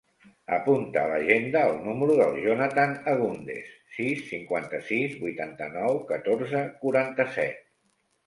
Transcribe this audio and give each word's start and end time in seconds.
Apunta 0.55 1.01
a 1.01 1.09
l'agenda 1.09 1.59
el 1.73 1.75
número 1.87 2.13
del 2.21 2.39
Jonathan 2.45 2.95
Agundez: 3.11 3.69
sis, 3.97 4.23
cinquanta-sis, 4.31 5.13
vuitanta-nou, 5.25 5.99
catorze, 6.13 6.65
quaranta-set. 6.87 7.61